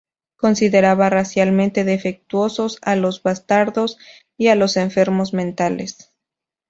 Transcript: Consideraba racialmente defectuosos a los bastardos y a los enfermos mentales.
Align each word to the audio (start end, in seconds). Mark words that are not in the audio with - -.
Consideraba 0.35 1.11
racialmente 1.11 1.83
defectuosos 1.83 2.79
a 2.81 2.95
los 2.95 3.21
bastardos 3.21 3.99
y 4.35 4.47
a 4.47 4.55
los 4.55 4.75
enfermos 4.77 5.31
mentales. 5.31 6.11